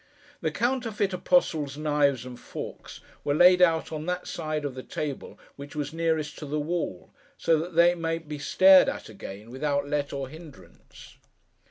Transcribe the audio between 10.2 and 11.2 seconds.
hindrance.